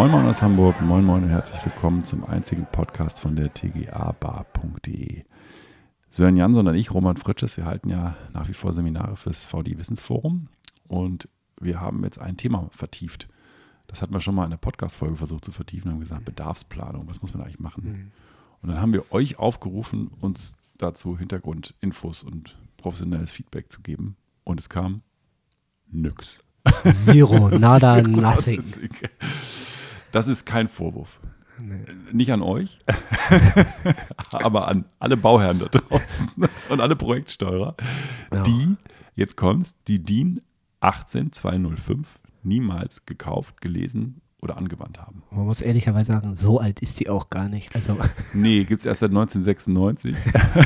[0.00, 5.24] Moin Moin aus Hamburg, moin Moin und herzlich willkommen zum einzigen Podcast von der tgabar.de.
[6.08, 9.76] Sören Jansson und ich, Roman Fritsches, wir halten ja nach wie vor Seminare fürs VD
[9.76, 10.48] Wissensforum
[10.88, 11.28] und
[11.60, 13.28] wir haben jetzt ein Thema vertieft.
[13.88, 17.06] Das hatten wir schon mal in der Podcast-Folge versucht zu vertiefen und haben gesagt, Bedarfsplanung,
[17.06, 17.84] was muss man eigentlich machen?
[17.84, 18.10] Mhm.
[18.62, 24.16] Und dann haben wir euch aufgerufen, uns dazu Hintergrundinfos und professionelles Feedback zu geben.
[24.44, 25.02] Und es kam
[25.90, 26.38] nix.
[26.90, 28.62] Zero, nada, nothing.
[30.12, 31.20] Das ist kein Vorwurf.
[31.58, 31.84] Nee.
[32.12, 32.80] Nicht an euch,
[34.32, 36.30] aber an alle Bauherren da draußen
[36.70, 37.74] und alle Projektsteuerer,
[38.32, 38.42] ja.
[38.44, 38.76] die,
[39.14, 40.40] jetzt kommt's, die DIN
[40.80, 45.22] 18205 niemals gekauft, gelesen oder angewandt haben.
[45.30, 47.74] Man muss ehrlicherweise sagen, so alt ist die auch gar nicht.
[47.74, 47.96] Also
[48.32, 50.16] nee, gibt es erst seit 1996.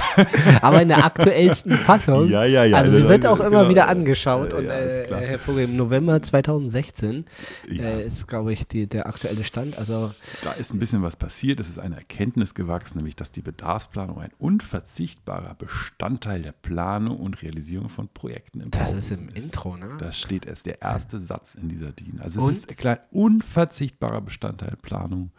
[0.63, 2.29] Aber in der aktuellsten Fassung.
[2.29, 2.77] Ja, ja, ja.
[2.77, 3.69] Also sie wird auch immer genau.
[3.69, 4.53] wieder angeschaut.
[4.53, 7.25] Ja, und äh, Herr Vogel, im November 2016
[7.69, 7.85] ja.
[7.85, 9.77] äh, ist, glaube ich, die, der aktuelle Stand.
[9.77, 11.59] Also da ist ein bisschen was passiert.
[11.59, 17.43] Es ist eine Erkenntnis gewachsen, nämlich, dass die Bedarfsplanung ein unverzichtbarer Bestandteil der Planung und
[17.43, 19.47] Realisierung von Projekten im Das ist im ist.
[19.47, 19.97] Intro, ne?
[19.99, 22.21] Das steht erst der erste Satz in dieser DIN.
[22.21, 22.53] Also es und?
[22.53, 25.31] ist ein unverzichtbar unverzichtbarer Bestandteil Planung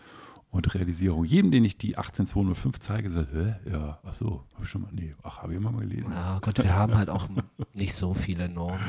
[0.50, 1.26] und Realisierung.
[1.26, 3.56] Jedem, den ich die 18205 zeige, sagt, Hä?
[3.70, 6.14] ja, ach so, habe ich schon mal, nee, ach, habe ich immer mal gelesen.
[6.14, 7.28] Ja, Gott, wir haben halt auch
[7.74, 8.80] nicht so viele Normen.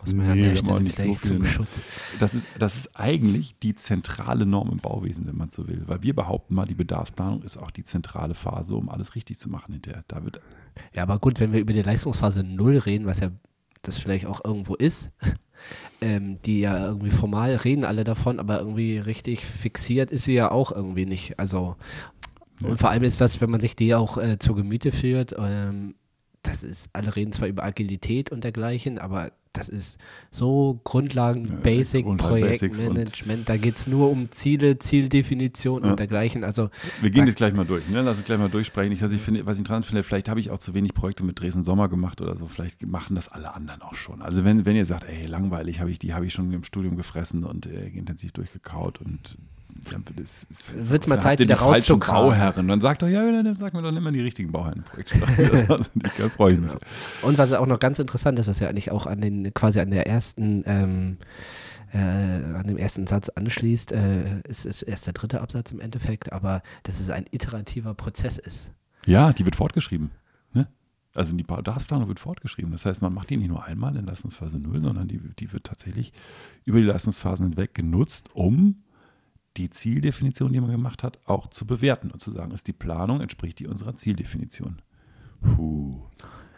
[0.00, 1.40] Muss man nee, ja nicht so viele
[2.18, 5.82] das ist, das ist eigentlich die zentrale Norm im Bauwesen, wenn man so will.
[5.86, 9.50] Weil wir behaupten mal, die Bedarfsplanung ist auch die zentrale Phase, um alles richtig zu
[9.50, 10.04] machen hinterher.
[10.08, 10.40] Da wird
[10.94, 13.30] ja, aber gut, wenn wir über die Leistungsphase 0 reden, was ja
[13.82, 15.10] das vielleicht auch irgendwo ist,
[16.00, 20.50] ähm, die ja irgendwie formal reden alle davon, aber irgendwie richtig fixiert ist sie ja
[20.50, 21.38] auch irgendwie nicht.
[21.38, 21.76] Also
[22.62, 25.94] und vor allem ist das, wenn man sich die auch äh, zur Gemüte führt, ähm,
[26.42, 29.98] das ist, alle reden zwar über Agilität und dergleichen, aber das ist
[30.30, 33.48] so Grundlagen, ja, Basic, Projektmanagement.
[33.48, 35.90] Da geht es nur um Ziele, Zieldefinition ja.
[35.90, 36.42] und dergleichen.
[36.42, 36.70] Also,
[37.00, 37.88] Wir gehen das gleich mal durch.
[37.88, 38.00] Ne?
[38.00, 38.92] Lass uns gleich mal durchsprechen.
[38.92, 41.24] Ich, was, ich finde, was ich interessant finde, vielleicht habe ich auch zu wenig Projekte
[41.24, 42.48] mit Dresden Sommer gemacht oder so.
[42.48, 44.22] Vielleicht machen das alle anderen auch schon.
[44.22, 46.96] Also wenn, wenn ihr sagt, ey, langweilig, habe ich die habe ich schon im Studium
[46.96, 49.36] gefressen und äh, intensiv durchgekaut und
[49.90, 52.30] wird es mal Zeit, wieder rauszukramen.
[52.30, 52.68] Bauherren.
[52.68, 55.18] Dann sagt doch, ja, dann sag mir doch mal die richtigen Bauherrenprojekte.
[55.36, 56.72] das also freue ich mich.
[57.22, 59.90] Und was auch noch ganz interessant ist, was ja eigentlich auch an den, quasi an
[59.90, 61.18] der ersten, ähm,
[61.92, 66.32] äh, an dem ersten Satz anschließt, äh, ist, ist erst der dritte Absatz im Endeffekt,
[66.32, 68.70] aber dass es ein iterativer Prozess ist.
[69.06, 70.10] Ja, die wird fortgeschrieben.
[70.52, 70.68] Ne?
[71.14, 72.72] Also die Bedarfsplanung wird fortgeschrieben.
[72.72, 75.64] Das heißt, man macht die nicht nur einmal in Leistungsphase 0, sondern die, die wird
[75.64, 76.12] tatsächlich
[76.64, 78.82] über die Leistungsphasen hinweg genutzt, um
[79.56, 83.20] die Zieldefinition, die man gemacht hat, auch zu bewerten und zu sagen, ist die Planung,
[83.20, 84.80] entspricht die unserer Zieldefinition.
[85.40, 86.02] Puh.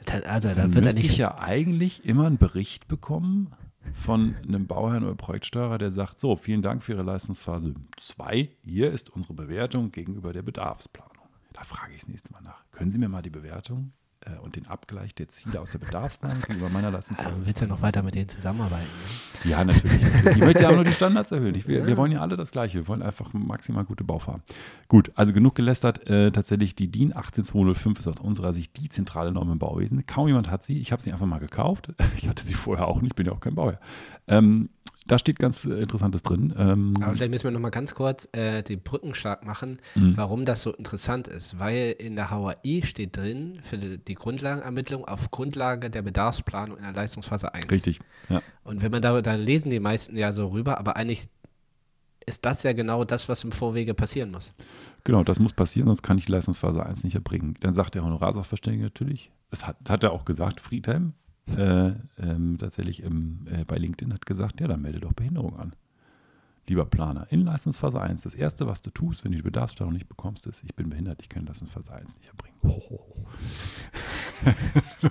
[0.07, 3.55] Da, also, da Dann müsste ich ja eigentlich immer einen Bericht bekommen
[3.95, 8.51] von einem Bauherrn oder Projektsteuerer, der sagt, so, vielen Dank für Ihre Leistungsphase 2.
[8.63, 11.13] Hier ist unsere Bewertung gegenüber der Bedarfsplanung.
[11.53, 12.65] Da frage ich das nächste Mal nach.
[12.71, 13.93] Können Sie mir mal die Bewertung
[14.27, 17.29] äh, und den Abgleich der Ziele aus der Bedarfsplanung gegenüber meiner Leistungsphase.
[17.29, 18.87] Also willst du ja noch weiter mit denen zusammenarbeiten?
[19.45, 19.51] Ne?
[19.51, 20.37] Ja, natürlich, natürlich.
[20.37, 21.55] Ich möchte ja auch nur die Standards erhöhen.
[21.55, 22.79] Ich, wir, wir, wollen ja alle das Gleiche.
[22.79, 24.43] Wir wollen einfach maximal gute Baufahren.
[24.89, 26.09] Gut, also genug gelästert.
[26.09, 30.07] Äh, tatsächlich die DIN 18205 ist aus unserer Sicht die zentrale Norm im Bauwesen.
[30.07, 30.79] Kaum jemand hat sie.
[30.79, 31.93] Ich habe sie einfach mal gekauft.
[32.17, 33.81] Ich hatte sie vorher auch nicht, Ich bin ja auch kein Bauherr.
[34.29, 34.71] Ähm,
[35.07, 36.55] da steht ganz äh, Interessantes drin.
[36.57, 40.17] Ähm Aber vielleicht müssen wir noch mal ganz kurz äh, den Brücken stark machen, mhm.
[40.17, 41.59] warum das so interessant ist.
[41.59, 46.93] Weil in der HAI steht drin, für die Grundlagenermittlung auf Grundlage der Bedarfsplanung in der
[46.93, 47.71] Leistungsphase 1.
[47.71, 48.41] Richtig, ja.
[48.63, 51.29] Und wenn man da, dann lesen die meisten ja so rüber, aber eigentlich
[52.27, 54.53] ist das ja genau das, was im Vorwege passieren muss.
[55.05, 57.55] Genau, das muss passieren, sonst kann ich die Leistungsphase 1 nicht erbringen.
[57.61, 61.13] Dann sagt der Honorarsachverständige natürlich, das hat, das hat er auch gesagt, Friedhelm,
[61.57, 65.75] äh, ähm, tatsächlich im, äh, bei LinkedIn hat gesagt, ja, dann melde doch Behinderung an.
[66.67, 70.09] Lieber Planer, in Leistungsphase 1, das Erste, was du tust, wenn du die Bedarfsplanung nicht
[70.09, 72.55] bekommst, ist, ich bin behindert, ich kann Leistungsphase 1 nicht erbringen.
[72.65, 73.27] Ho, ho, ho.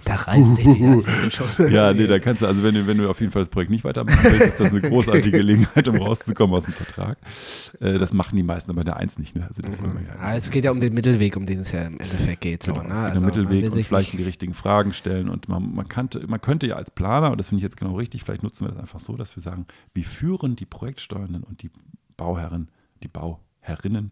[0.05, 1.63] Da reißen sich die.
[1.73, 3.71] Ja, nee, da kannst du, also wenn du, wenn du auf jeden Fall das Projekt
[3.71, 7.17] nicht weitermachen willst, ist das eine großartige Gelegenheit, um rauszukommen aus dem Vertrag.
[7.79, 9.35] Äh, das machen die meisten aber der Eins nicht.
[9.35, 9.45] Ne?
[9.47, 9.99] Also das mhm.
[10.07, 12.63] ja ah, es geht ja um den Mittelweg, um den es ja im Endeffekt geht.
[12.63, 12.93] So, genau, ne?
[12.93, 15.29] Es geht also um den Mittelweg und vielleicht die richtigen Fragen stellen.
[15.29, 17.95] Und man, man, kannte, man könnte ja als Planer, und das finde ich jetzt genau
[17.95, 21.63] richtig, vielleicht nutzen wir das einfach so, dass wir sagen, wie führen die Projektsteuernden und
[21.63, 21.71] die
[22.17, 22.69] Bauherren,
[23.03, 24.11] die Bauherrinnen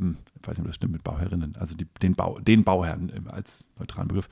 [0.00, 3.28] hm, ich weiß nicht, ob das stimmt mit Bauherrinnen, also die, den, Bau, den Bauherren
[3.28, 4.28] als neutralen Begriff,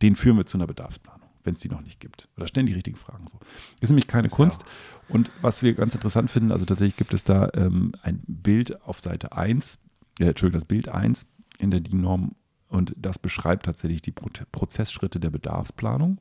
[0.00, 2.28] den führen wir zu einer Bedarfsplanung, wenn es die noch nicht gibt.
[2.36, 3.38] Oder stellen die richtigen Fragen so.
[3.38, 4.64] Das ist nämlich keine das Kunst.
[5.08, 9.00] Und was wir ganz interessant finden, also tatsächlich gibt es da ähm, ein Bild auf
[9.00, 9.78] Seite 1,
[10.18, 11.26] äh, Entschuldigung, das Bild 1
[11.58, 12.34] in der DIN-Norm
[12.68, 16.18] und das beschreibt tatsächlich die Pro Prozessschritte der Bedarfsplanung.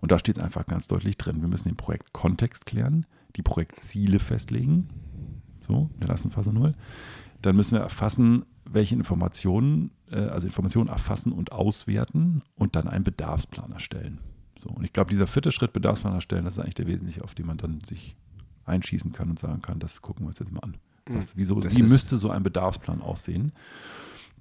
[0.00, 4.18] Und da steht es einfach ganz deutlich drin, wir müssen den Projektkontext klären, die Projektziele
[4.18, 4.88] festlegen,
[5.66, 6.74] so, in der Leistungsphase 0.
[7.40, 13.04] Dann müssen wir erfassen, welche Informationen, äh, also Informationen erfassen und auswerten und dann einen
[13.04, 14.20] Bedarfsplan erstellen.
[14.60, 17.34] So, und ich glaube, dieser vierte Schritt, Bedarfsplan erstellen, das ist eigentlich der wesentliche, auf
[17.34, 18.16] den man dann sich
[18.64, 20.76] einschießen kann und sagen kann, das gucken wir uns jetzt mal an.
[21.08, 23.52] Hm, Was, wieso, Das wie müsste so ein Bedarfsplan aussehen,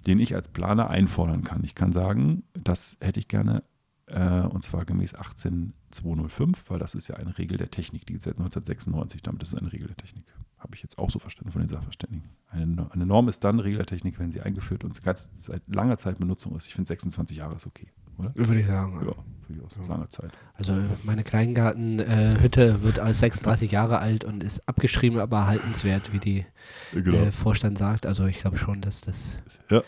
[0.05, 1.63] den ich als Planer einfordern kann?
[1.63, 3.63] Ich kann sagen, das hätte ich gerne,
[4.11, 8.39] äh, und zwar gemäß 18205, weil das ist ja eine Regel der Technik, die seit
[8.39, 10.25] 1996, damit ist es eine Regel der Technik.
[10.59, 12.29] Habe ich jetzt auch so verstanden von den Sachverständigen.
[12.49, 16.19] Eine, eine Norm ist dann Regel der Technik, wenn sie eingeführt und seit langer Zeit
[16.19, 16.67] Benutzung ist.
[16.67, 17.87] Ich finde 26 Jahre ist okay,
[18.17, 18.31] oder?
[18.35, 18.93] Würde ich sagen.
[19.05, 19.13] Ja,
[19.47, 19.87] finde ich auch.
[19.89, 20.31] Lange Zeit.
[20.55, 20.73] Also
[21.03, 26.45] meine Kleingartenhütte wird als 36 Jahre alt und ist abgeschrieben, aber erhaltenswert, wie die
[26.93, 27.17] Genau.
[27.17, 28.05] äh, Vorstand sagt.
[28.05, 29.31] Also ich glaube schon, dass das
[29.69, 29.81] Ja.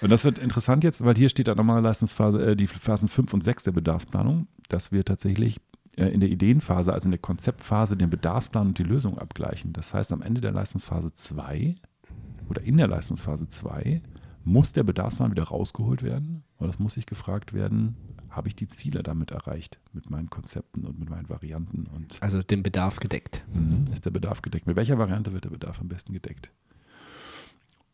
[0.00, 3.34] Und das wird interessant jetzt, weil hier steht dann nochmal Leistungsphase, äh, die Phasen 5
[3.34, 5.60] und 6 der Bedarfsplanung, dass wir tatsächlich
[5.96, 9.72] äh, in der Ideenphase, also in der Konzeptphase, den Bedarfsplan und die Lösung abgleichen.
[9.72, 11.74] Das heißt, am Ende der Leistungsphase 2
[12.48, 14.00] oder in der Leistungsphase 2
[14.48, 17.96] muss der Bedarfsplan wieder rausgeholt werden oder es muss sich gefragt werden,
[18.30, 22.42] habe ich die Ziele damit erreicht mit meinen Konzepten und mit meinen Varianten und also
[22.42, 23.44] den Bedarf gedeckt.
[23.52, 23.92] Mhm.
[23.92, 24.66] Ist der Bedarf gedeckt?
[24.66, 26.50] Mit welcher Variante wird der Bedarf am besten gedeckt?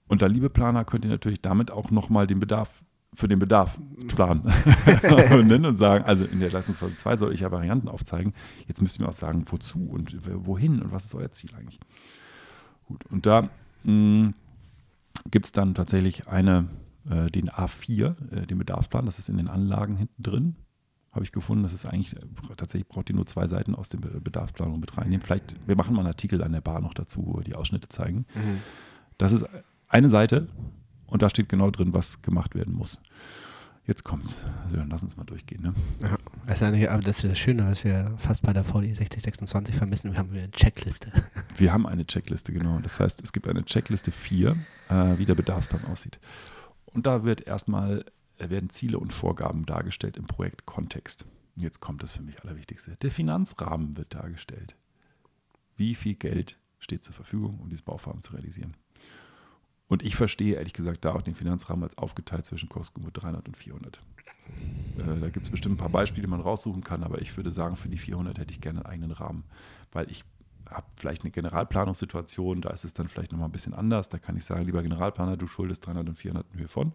[0.06, 2.84] Und da, liebe Planer, könnt ihr natürlich damit auch nochmal den Bedarf
[3.14, 4.42] für den Bedarf planen
[5.32, 8.32] und, und sagen, also in der Leistungsphase 2 soll ich ja Varianten aufzeigen.
[8.66, 11.78] Jetzt müsst ihr mir auch sagen, wozu und wohin und was ist euer Ziel eigentlich.
[12.86, 13.48] Gut, und da
[15.30, 16.68] gibt es dann tatsächlich eine,
[17.10, 20.56] äh, den A4, äh, den Bedarfsplan, das ist in den Anlagen hinten drin.
[21.12, 22.16] Habe ich gefunden, das ist eigentlich,
[22.56, 25.20] tatsächlich braucht ihr nur zwei Seiten aus Be- Bedarfsplanung mit reinnehmen.
[25.20, 27.88] Vielleicht, wir machen mal einen Artikel an der Bar noch dazu, wo wir die Ausschnitte
[27.88, 28.26] zeigen.
[29.16, 29.44] Das ist
[29.88, 30.48] eine Seite
[31.06, 32.98] und da steht genau drin, was gemacht werden muss.
[33.86, 34.42] Jetzt kommt's.
[34.62, 35.62] Also dann lass uns mal durchgehen.
[35.62, 35.74] Ne?
[36.00, 36.16] Ja.
[36.46, 38.94] Das ist ja nicht, aber das ist das Schöne, was wir fast bei der VDI
[38.94, 40.12] 6026 vermissen.
[40.12, 41.12] Wir haben eine Checkliste.
[41.56, 42.80] Wir haben eine Checkliste, genau.
[42.80, 44.56] Das heißt, es gibt eine Checkliste 4,
[44.88, 46.18] äh, wie der Bedarfsplan aussieht.
[46.86, 48.04] Und da wird erstmal,
[48.38, 51.26] äh, werden Ziele und Vorgaben dargestellt im Projektkontext.
[51.54, 52.96] Jetzt kommt das für mich Allerwichtigste.
[52.96, 54.76] Der Finanzrahmen wird dargestellt.
[55.76, 58.74] Wie viel Geld steht zur Verfügung, um dieses Bauvorhaben zu realisieren?
[59.88, 63.56] Und ich verstehe ehrlich gesagt da auch den Finanzrahmen als aufgeteilt zwischen Kostengut 300 und
[63.56, 64.02] 400.
[64.98, 67.50] Äh, da gibt es bestimmt ein paar Beispiele, die man raussuchen kann, aber ich würde
[67.52, 69.44] sagen, für die 400 hätte ich gerne einen eigenen Rahmen,
[69.92, 70.24] weil ich
[70.70, 74.08] habe vielleicht eine Generalplanungssituation, da ist es dann vielleicht nochmal ein bisschen anders.
[74.08, 76.94] Da kann ich sagen, lieber Generalplaner, du schuldest 300 und 400 in Höhe von.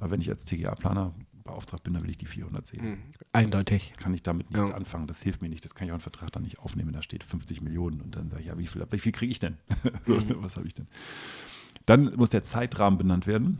[0.00, 1.14] Aber wenn ich als TGA-Planer
[1.44, 3.04] beauftragt bin, dann will ich die 400 sehen.
[3.32, 3.94] Eindeutig.
[3.96, 4.74] Kann ich damit nichts Ja.
[4.74, 5.06] anfangen.
[5.06, 5.64] Das hilft mir nicht.
[5.64, 6.92] Das kann ich auch einen Vertrag dann nicht aufnehmen.
[6.92, 9.38] Da steht 50 Millionen und dann sage ich, ja, wie viel, wie viel kriege ich
[9.38, 9.56] denn?
[10.04, 10.88] so, Was habe ich denn?
[11.86, 13.58] Dann muss der Zeitrahmen benannt werden.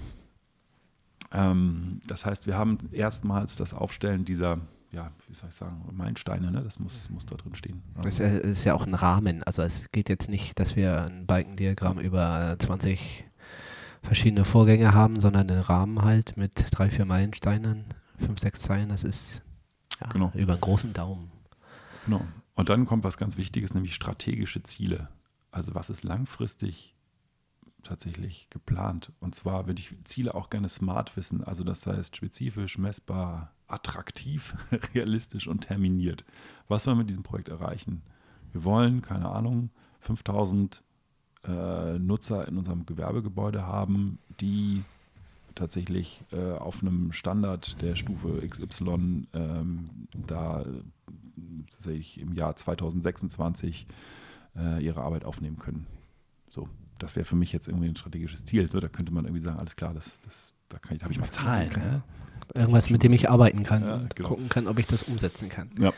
[1.32, 4.58] Ähm, das heißt, wir haben erstmals das Aufstellen dieser,
[4.93, 6.62] ja, wie soll ich sagen, Meilensteine, ne?
[6.62, 7.82] das muss, muss da drin stehen.
[7.96, 9.43] Das ist ja, ist ja auch ein Rahmen.
[9.44, 13.25] Also es geht jetzt nicht, dass wir ein Balkendiagramm über 20
[14.02, 17.87] verschiedene Vorgänge haben, sondern einen Rahmen halt mit drei, vier Meilensteinen,
[18.19, 18.88] fünf, sechs Zeilen.
[18.88, 19.43] Das ist
[20.01, 20.32] ja, Genau.
[20.34, 21.31] über einen großen Daumen.
[22.05, 22.22] Genau.
[22.55, 25.08] Und dann kommt was ganz Wichtiges, nämlich strategische Ziele.
[25.51, 26.95] Also was ist langfristig
[27.86, 29.12] tatsächlich geplant?
[29.20, 31.43] Und zwar würde ich Ziele auch gerne smart wissen.
[31.44, 34.56] Also das heißt spezifisch, messbar, attraktiv,
[34.94, 36.24] realistisch und terminiert.
[36.69, 38.02] Was wollen wir mit diesem Projekt erreichen?
[38.52, 40.82] Wir wollen, keine Ahnung, 5000
[41.46, 44.82] äh, Nutzer in unserem Gewerbegebäude haben, die
[45.55, 50.66] tatsächlich äh, auf einem Standard der Stufe XY ähm, da äh,
[51.72, 53.86] tatsächlich im Jahr 2026
[54.56, 55.86] äh, ihre Arbeit aufnehmen können.
[56.50, 58.69] So, das wäre für mich jetzt irgendwie ein strategisches Ziel.
[58.69, 61.31] Da könnte man irgendwie sagen, alles klar, das, das, da kann ich, habe ich mal
[61.31, 61.70] Zahlen.
[61.70, 62.03] Ne?
[62.55, 64.29] Irgendwas, mit dem ich arbeiten kann Ja, und genau.
[64.29, 65.70] gucken kann, ob ich das umsetzen kann.
[65.79, 65.93] Ja.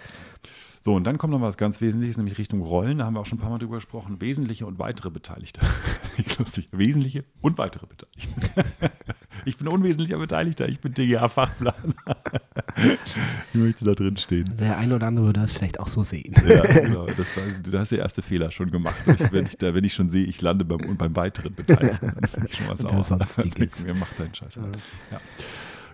[0.80, 2.98] So, und dann kommt noch was ganz Wesentliches, nämlich Richtung Rollen.
[2.98, 4.20] Da haben wir auch schon ein paar Mal drüber gesprochen.
[4.20, 5.60] Wesentliche und weitere Beteiligte.
[6.38, 6.68] Lustig.
[6.72, 8.64] Wesentliche und weitere Beteiligte.
[9.44, 10.68] Ich bin unwesentlicher Beteiligter.
[10.68, 11.94] Ich bin DGA-Fachplaner.
[13.52, 14.44] Ich möchte da drin stehen.
[14.58, 16.34] Der eine oder andere würde das vielleicht auch so sehen.
[16.46, 17.06] Ja, genau.
[17.06, 18.96] Das war, da hast du der erste Fehler schon gemacht.
[19.06, 22.12] Ich, wenn, ich da, wenn ich schon sehe, ich lande beim, und beim weiteren Beteiligten,
[22.32, 23.04] dann ich schon Unter sauer.
[23.04, 23.84] Sonstiges.
[23.84, 24.56] Mir macht deinen Scheiß.
[25.10, 25.18] Ja.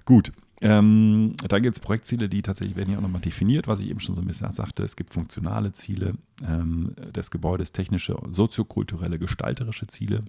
[0.05, 0.33] Gut.
[0.61, 4.01] Ähm, dann gibt es Projektziele, die tatsächlich werden hier auch nochmal definiert, was ich eben
[4.01, 4.83] schon so ein bisschen sagte.
[4.83, 6.15] Es gibt funktionale Ziele
[6.47, 10.25] ähm, des Gebäudes, technische, soziokulturelle, gestalterische Ziele.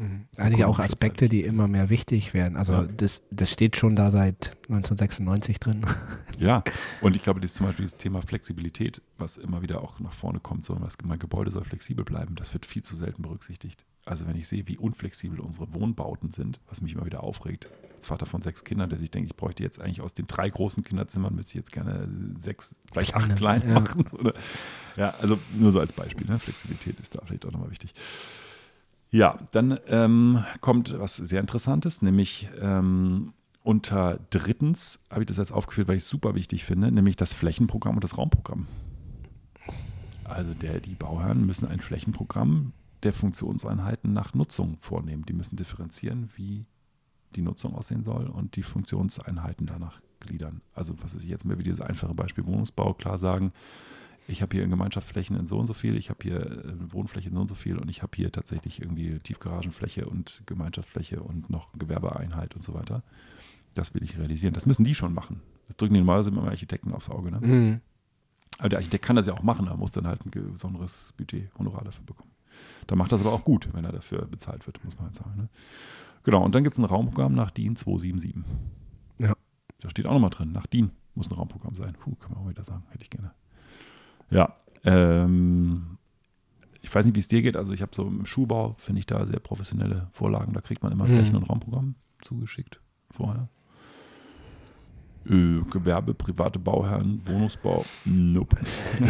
[0.00, 0.26] Mhm.
[0.38, 2.56] Eigentlich auch Aspekte, die immer mehr wichtig werden.
[2.56, 2.84] Also Ja.
[2.84, 5.84] das, das steht schon da seit 1996 drin.
[6.38, 6.64] Ja,
[7.02, 10.14] und ich glaube, das ist zum Beispiel das Thema Flexibilität, was immer wieder auch nach
[10.14, 13.84] vorne kommt, so, das, mein Gebäude soll flexibel bleiben, das wird viel zu selten berücksichtigt.
[14.06, 18.06] Also wenn ich sehe, wie unflexibel unsere Wohnbauten sind, was mich immer wieder aufregt, als
[18.06, 20.82] Vater von sechs Kindern, der sich denkt, ich bräuchte jetzt eigentlich aus den drei großen
[20.82, 23.80] Kinderzimmern, müsste ich jetzt gerne sechs, vielleicht acht Kleine, klein ja.
[23.80, 24.04] machen.
[24.18, 24.32] Oder?
[24.96, 26.38] Ja, also nur so als Beispiel, ne?
[26.38, 27.92] Flexibilität ist da vielleicht auch nochmal wichtig.
[29.10, 35.52] Ja, dann ähm, kommt was sehr Interessantes, nämlich ähm, unter drittens habe ich das jetzt
[35.52, 38.66] aufgeführt, weil ich es super wichtig finde, nämlich das Flächenprogramm und das Raumprogramm.
[40.24, 45.24] Also der, die Bauherren müssen ein Flächenprogramm der Funktionseinheiten nach Nutzung vornehmen.
[45.26, 46.66] Die müssen differenzieren, wie
[47.34, 50.60] die Nutzung aussehen soll und die Funktionseinheiten danach gliedern.
[50.74, 53.52] Also was ist jetzt mal wie dieses einfache Beispiel Wohnungsbau klar sagen,
[54.30, 57.28] ich habe hier in Gemeinschaftsflächen in so und so viel, ich habe hier äh, Wohnfläche
[57.28, 61.50] in so und so viel und ich habe hier tatsächlich irgendwie Tiefgaragenfläche und Gemeinschaftsfläche und
[61.50, 63.02] noch Gewerbeeinheit und so weiter.
[63.74, 64.54] Das will ich realisieren.
[64.54, 65.42] Das müssen die schon machen.
[65.66, 67.30] Das drücken die normalerweise immer Architekten aufs Auge.
[67.30, 67.40] Ne?
[67.40, 67.80] Mhm.
[68.58, 71.52] Aber der Architekt kann das ja auch machen, er muss dann halt ein besonderes Budget,
[71.58, 72.30] Honorar dafür bekommen.
[72.86, 75.36] Da macht das aber auch gut, wenn er dafür bezahlt wird, muss man halt sagen.
[75.36, 75.48] Ne?
[76.24, 78.44] Genau, und dann gibt es ein Raumprogramm nach DIN 277.
[79.18, 79.34] Ja.
[79.80, 81.94] Da steht auch nochmal drin, nach DIN muss ein Raumprogramm sein.
[81.98, 83.32] Puh, kann man auch wieder sagen, hätte ich gerne.
[84.30, 85.98] Ja, ähm,
[86.82, 87.56] ich weiß nicht, wie es dir geht.
[87.56, 90.52] Also ich habe so im Schuhbau, finde ich da sehr professionelle Vorlagen.
[90.52, 91.42] Da kriegt man immer Flächen- mhm.
[91.42, 93.48] und Raumprogramm zugeschickt vorher.
[95.26, 98.56] Äh, Gewerbe, private Bauherren, Wohnungsbau, nope.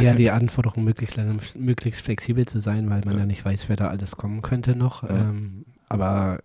[0.02, 1.18] Ja, die Anforderung, möglichst,
[1.54, 4.74] möglichst flexibel zu sein, weil man ja, ja nicht weiß, wer da alles kommen könnte
[4.74, 5.04] noch.
[5.04, 5.10] Ja.
[5.10, 6.40] Ähm, aber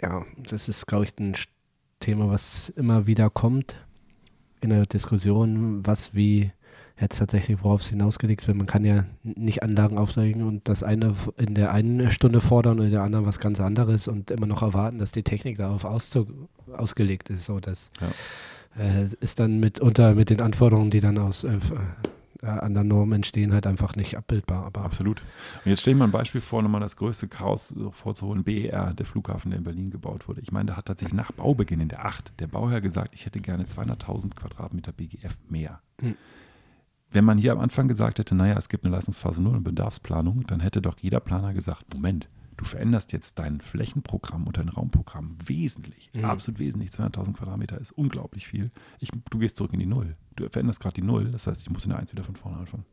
[0.00, 1.34] ja, das ist, glaube ich, ein
[1.98, 3.76] Thema, was immer wieder kommt
[4.60, 6.52] in der Diskussion, was wie
[7.00, 8.56] jetzt tatsächlich, worauf es hinausgelegt wird.
[8.56, 12.86] Man kann ja nicht Anlagen aufzeigen und das eine in der einen Stunde fordern und
[12.86, 17.30] in der anderen was ganz anderes und immer noch erwarten, dass die Technik darauf ausgelegt
[17.30, 17.44] ist.
[17.44, 18.82] So, das ja.
[18.82, 21.58] äh, ist dann mitunter mit den Anforderungen, die dann aus äh,
[22.42, 24.64] äh, an der Norm entstehen, halt einfach nicht abbildbar.
[24.64, 25.22] Aber Absolut.
[25.64, 29.06] Und jetzt stelle ich mal ein Beispiel vor, nochmal das größte Chaos vorzuholen, BER, der
[29.06, 30.40] Flughafen, der in Berlin gebaut wurde.
[30.40, 33.40] Ich meine, da hat tatsächlich nach Baubeginn in der 8 der Bauherr gesagt, ich hätte
[33.40, 35.80] gerne 200.000 Quadratmeter BGF mehr.
[36.00, 36.16] Hm.
[37.12, 40.46] Wenn man hier am Anfang gesagt hätte, naja, es gibt eine Leistungsphase 0 und Bedarfsplanung,
[40.46, 45.36] dann hätte doch jeder Planer gesagt, Moment, du veränderst jetzt dein Flächenprogramm und dein Raumprogramm
[45.44, 46.26] wesentlich, mhm.
[46.26, 46.90] absolut wesentlich.
[46.90, 48.70] 200.000 Quadratmeter ist unglaublich viel.
[49.00, 50.16] Ich, du gehst zurück in die Null.
[50.36, 52.58] Du veränderst gerade die Null, das heißt, ich muss in der 1 wieder von vorne
[52.58, 52.84] anfangen.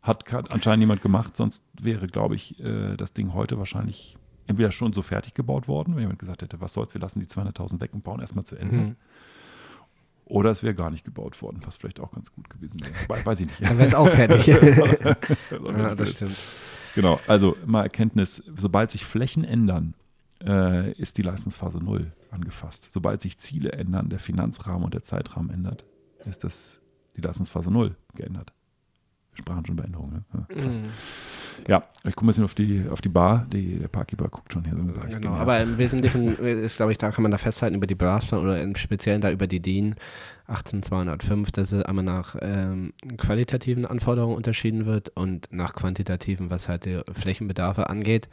[0.00, 4.92] Hat, anscheinend niemand gemacht, sonst wäre, glaube ich, äh, das Ding heute wahrscheinlich entweder schon
[4.92, 7.92] so fertig gebaut worden, wenn jemand gesagt hätte, was soll's, wir lassen die 200.000 weg
[7.92, 8.76] und bauen erstmal zu Ende.
[8.76, 8.96] Mhm.
[10.28, 13.24] Oder es wäre gar nicht gebaut worden, was vielleicht auch ganz gut gewesen wäre.
[13.24, 13.62] Weiß ich nicht.
[13.62, 14.46] Dann wäre es auch fertig.
[14.46, 16.36] ja, das stimmt.
[16.94, 19.94] Genau, also mal Erkenntnis, sobald sich Flächen ändern,
[20.44, 22.88] äh, ist die Leistungsphase 0 angefasst.
[22.90, 25.86] Sobald sich Ziele ändern, der Finanzrahmen und der Zeitrahmen ändert,
[26.24, 26.80] ist das
[27.16, 28.52] die Leistungsphase 0 geändert.
[29.32, 30.24] Wir sprachen schon über Änderungen.
[30.32, 30.46] Ne?
[30.50, 30.64] Ja.
[30.64, 30.90] Mhm.
[31.68, 33.46] Ja, ich gucke ein bisschen auf die, auf die Bar.
[33.52, 34.82] Die, der Parkkeeper guckt schon hier so.
[35.20, 38.40] Genau, aber im Wesentlichen ist, glaube ich, da kann man da festhalten über die Bedarfsplan
[38.40, 39.94] oder im Speziellen da über die DIN
[40.46, 46.86] 18205, dass es einmal nach ähm, qualitativen Anforderungen unterschieden wird und nach quantitativen, was halt
[46.86, 48.30] die Flächenbedarfe angeht.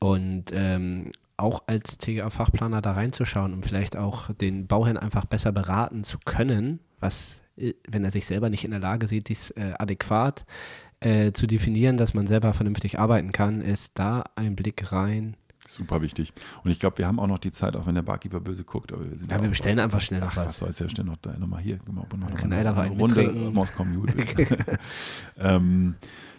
[0.00, 6.02] Und ähm, auch als TGA-Fachplaner da reinzuschauen, um vielleicht auch den Bauherrn einfach besser beraten
[6.02, 9.74] zu können, was äh, wenn er sich selber nicht in der Lage sieht, dies äh,
[9.78, 10.44] adäquat
[11.02, 15.36] äh, zu definieren, dass man selber vernünftig arbeiten kann, ist da ein Blick rein.
[15.66, 16.32] Super wichtig.
[16.64, 18.92] Und ich glaube, wir haben auch noch die Zeit, auch wenn der Barkeeper böse guckt.
[18.92, 20.46] Aber wir sind ja, wir bestellen einfach schnell noch was.
[20.46, 21.78] Was soll's ja schnell noch da nochmal hier.
[21.86, 24.12] Genau, noch eine, eine, eine Runde Moskau Mute.
[25.38, 25.94] ähm,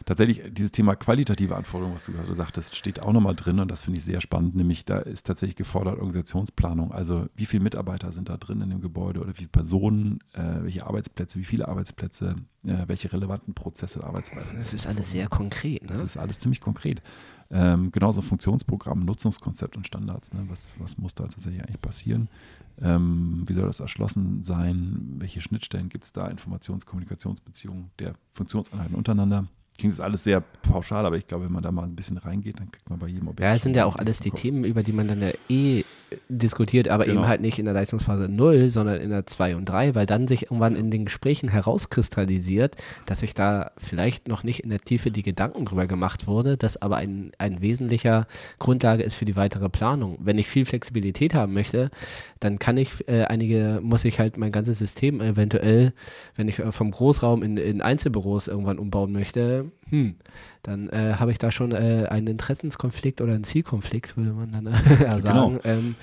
[0.05, 3.83] tatsächlich dieses Thema qualitative Anforderungen, was du gerade sagtest, steht auch nochmal drin und das
[3.83, 6.91] finde ich sehr spannend, nämlich da ist tatsächlich gefordert Organisationsplanung.
[6.91, 10.63] Also wie viele Mitarbeiter sind da drin in dem Gebäude oder wie viele Personen, äh,
[10.63, 14.57] welche Arbeitsplätze, wie viele Arbeitsplätze, äh, welche relevanten Prozesse, Arbeitsweisen.
[14.57, 15.83] Das ist alles sehr konkret.
[15.83, 15.88] Ne?
[15.89, 17.01] Das ist alles ziemlich konkret.
[17.51, 20.33] Ähm, genauso Funktionsprogramm, Nutzungskonzept und Standards.
[20.33, 20.45] Ne?
[20.48, 22.29] Was, was muss da tatsächlich eigentlich passieren?
[22.81, 25.15] Ähm, wie soll das erschlossen sein?
[25.19, 26.27] Welche Schnittstellen gibt es da?
[26.27, 29.48] Informations-, Kommunikationsbeziehungen der Funktionseinheiten untereinander?
[29.77, 32.59] Klingt das alles sehr pauschal, aber ich glaube, wenn man da mal ein bisschen reingeht,
[32.59, 33.41] dann kriegt man bei jedem Objekt.
[33.41, 35.83] Ja, es sind ja auch alles die Themen, über die man dann ja eh
[36.29, 37.21] diskutiert, aber genau.
[37.21, 40.27] eben halt nicht in der Leistungsphase 0, sondern in der 2 und 3, weil dann
[40.27, 42.75] sich irgendwann in den Gesprächen herauskristallisiert,
[43.05, 46.81] dass sich da vielleicht noch nicht in der Tiefe die Gedanken drüber gemacht wurde, dass
[46.81, 48.27] aber ein, ein wesentlicher
[48.59, 50.17] Grundlage ist für die weitere Planung.
[50.21, 51.89] Wenn ich viel Flexibilität haben möchte,
[52.43, 55.93] dann kann ich äh, einige, muss ich halt mein ganzes System eventuell,
[56.35, 60.15] wenn ich äh, vom Großraum in, in Einzelbüros irgendwann umbauen möchte, hm,
[60.62, 64.67] dann äh, habe ich da schon äh, einen Interessenskonflikt oder einen Zielkonflikt, würde man dann
[64.67, 65.59] äh, sagen.
[65.59, 65.59] Genau.
[65.63, 65.95] Ähm,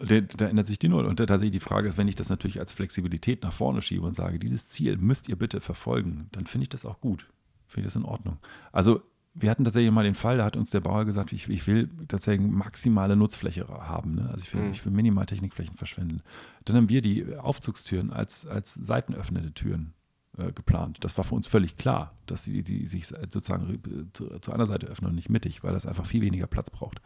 [0.00, 1.06] da, da, ändert sich die Null.
[1.06, 4.06] Und da, tatsächlich die Frage ist, wenn ich das natürlich als Flexibilität nach vorne schiebe
[4.06, 7.26] und sage, dieses Ziel müsst ihr bitte verfolgen, dann finde ich das auch gut.
[7.66, 8.38] Finde ich das in Ordnung.
[8.72, 9.02] Also
[9.34, 11.88] wir hatten tatsächlich mal den Fall, da hat uns der Bauer gesagt, ich, ich will
[12.08, 14.16] tatsächlich maximale Nutzfläche haben.
[14.16, 14.28] Ne?
[14.32, 14.72] Also ich will, mhm.
[14.72, 16.22] ich will minimal Technikflächen verschwenden.
[16.64, 19.94] Dann haben wir die Aufzugstüren als, als seitenöffnende Türen
[20.36, 20.98] äh, geplant.
[21.00, 23.80] Das war für uns völlig klar, dass die, die sich sozusagen
[24.12, 27.00] zu, zu, einer Seite öffnen und nicht mittig, weil das einfach viel weniger Platz braucht.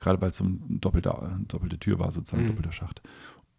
[0.00, 1.14] Gerade weil es so eine doppelte,
[1.48, 2.48] doppelte Tür war, sozusagen, mhm.
[2.48, 3.02] doppelter Schacht.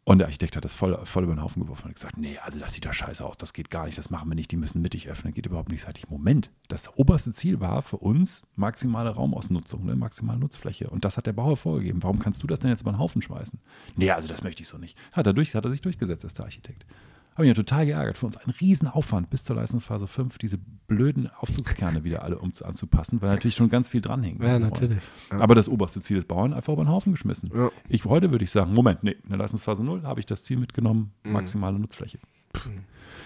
[0.06, 2.60] Und der Architekt hat das voll, voll über den Haufen geworfen und gesagt, nee, also
[2.60, 4.82] das sieht ja scheiße aus, das geht gar nicht, das machen wir nicht, die müssen
[4.82, 5.82] mittig öffnen, geht überhaupt nicht.
[5.82, 10.90] Sag ich, Moment, das oberste Ziel war für uns maximale Raumausnutzung, ne, maximale Nutzfläche.
[10.90, 12.04] Und das hat der Bauer vorgegeben.
[12.04, 13.60] Warum kannst du das denn jetzt über den Haufen schmeißen?
[13.96, 14.98] Nee, also das möchte ich so nicht.
[15.14, 16.86] Hat er, durch, hat er sich durchgesetzt, ist der Architekt.
[17.34, 18.18] Habe mich ja total geärgert.
[18.18, 23.22] Für uns ein Riesenaufwand bis zur Leistungsphase 5, diese blöden Aufzugskerne wieder alle um, anzupassen,
[23.22, 24.42] weil natürlich schon ganz viel dranhängt.
[24.42, 25.00] Ja, natürlich.
[25.32, 25.40] Ja.
[25.40, 27.52] Aber das oberste Ziel des Bauern einfach über den Haufen geschmissen.
[27.54, 27.72] Ja.
[27.90, 30.58] Ich, heute würde ich sagen, Moment, nee, in der Leistungsphase 0 habe ich das Ziel
[30.58, 31.32] mitgenommen, mhm.
[31.32, 31.82] maximale mhm.
[31.82, 32.20] Nutzfläche.
[32.56, 32.70] Pff.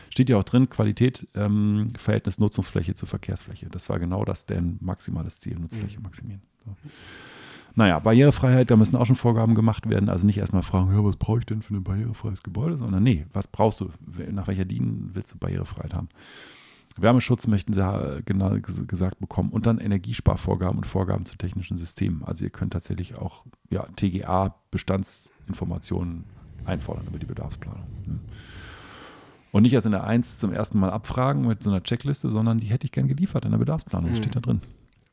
[0.09, 3.67] Steht ja auch drin, Qualität, ähm, Verhältnis Nutzungsfläche zu Verkehrsfläche.
[3.69, 6.03] Das war genau das, denn maximales Ziel, Nutzfläche mhm.
[6.03, 6.41] maximieren.
[6.65, 6.75] So.
[7.77, 10.10] Naja, Barrierefreiheit, da müssen auch schon Vorgaben gemacht werden.
[10.10, 13.27] Also nicht erstmal fragen, ja, was brauche ich denn für ein barrierefreies Gebäude, sondern nee,
[13.34, 13.91] was brauchst du?
[14.31, 16.10] Nach welcher DIN willst du Barrierefreiheit haben?
[16.98, 22.24] Wärmeschutz möchten sie äh, genau gesagt bekommen und dann Energiesparvorgaben und Vorgaben zu technischen Systemen.
[22.24, 26.24] Also ihr könnt tatsächlich auch ja, TGA-Bestandsinformationen
[26.65, 27.86] einfordern über die Bedarfsplanung.
[28.07, 28.17] Ne?
[29.51, 32.60] Und nicht erst in der 1 zum ersten Mal abfragen mit so einer Checkliste, sondern
[32.60, 34.15] die hätte ich gern geliefert in der Bedarfsplanung, mhm.
[34.15, 34.62] steht da drin.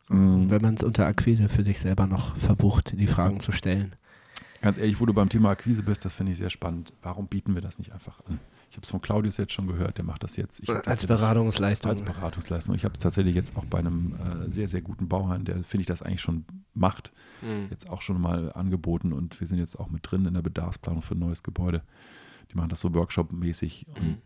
[0.09, 0.51] Mhm.
[0.51, 3.95] Wenn man es unter Akquise für sich selber noch verbucht, die Fragen zu stellen.
[4.61, 6.93] Ganz ehrlich, wo du beim Thema Akquise bist, das finde ich sehr spannend.
[7.03, 8.41] Warum bieten wir das nicht einfach an?
[8.71, 10.67] Ich habe es von Claudius jetzt schon gehört, der macht das jetzt.
[10.87, 11.91] als Beratungsleistung.
[11.91, 12.75] Als Beratungsleistung.
[12.75, 15.83] Ich habe es tatsächlich jetzt auch bei einem äh, sehr, sehr guten Bauherrn, der, finde
[15.83, 17.69] ich, das eigentlich schon macht, mhm.
[17.71, 21.03] jetzt auch schon mal angeboten und wir sind jetzt auch mit drin in der Bedarfsplanung
[21.03, 21.83] für ein neues Gebäude.
[22.51, 24.17] Die machen das so Workshop-mäßig und mhm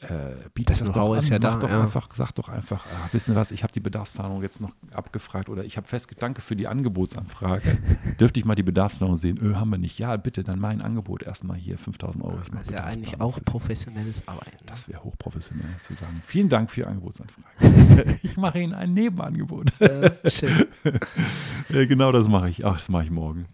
[0.00, 1.26] äh, bietet das, das doch an.
[1.26, 1.80] Ja da, doch ja.
[1.80, 5.64] einfach, sag doch einfach, ah, wissen was, ich habe die Bedarfsplanung jetzt noch abgefragt oder
[5.64, 7.78] ich habe fest, danke für die Angebotsanfrage.
[8.20, 9.38] Dürfte ich mal die Bedarfsplanung sehen?
[9.42, 9.98] Öh, haben wir nicht.
[9.98, 12.38] Ja, bitte, dann mein Angebot erstmal hier, 5000 Euro.
[12.44, 14.52] Ich das ist ja eigentlich auch professionelles Arbeiten.
[14.52, 14.66] Ne?
[14.66, 16.22] Das wäre hochprofessionell zu sagen.
[16.24, 18.18] Vielen Dank für Ihre Angebotsanfrage.
[18.22, 19.80] ich mache Ihnen ein Nebenangebot.
[19.80, 20.66] Äh, schön.
[21.70, 22.64] ja, genau das mache ich.
[22.64, 23.46] Ach, das mache ich morgen.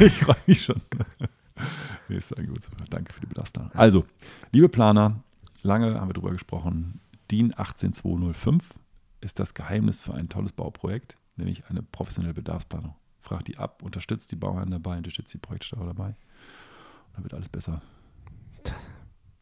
[0.00, 0.82] ich freue mich schon.
[2.08, 2.58] Nächste Angebot.
[2.90, 3.70] Danke für die Bedarfsplanung.
[3.74, 4.04] Also,
[4.50, 5.22] liebe Planer,
[5.62, 7.00] lange haben wir darüber gesprochen.
[7.30, 8.62] DIN 18205
[9.20, 12.94] ist das Geheimnis für ein tolles Bauprojekt, nämlich eine professionelle Bedarfsplanung.
[13.20, 16.08] Fragt die ab, unterstützt die Bauherren dabei, unterstützt die Projektsteuer dabei.
[16.08, 17.80] Und dann wird alles besser.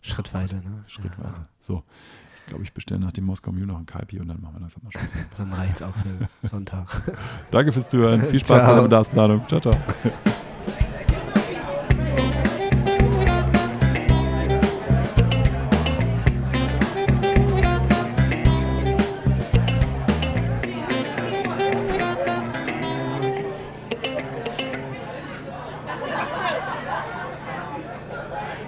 [0.02, 0.84] Schrittweise, ne?
[0.86, 1.40] Schrittweise.
[1.40, 1.48] Ja.
[1.60, 1.82] So,
[2.36, 4.60] ich glaube, ich bestelle nach dem Moskau Mew noch ein Kaipi und dann machen wir
[4.60, 5.12] langsam mal Schluss.
[5.36, 7.02] Dann reicht es auch für Sonntag.
[7.50, 8.22] Danke fürs Zuhören.
[8.22, 8.70] Viel Spaß ciao.
[8.70, 9.48] bei der Bedarfsplanung.
[9.48, 9.76] Ciao, ciao.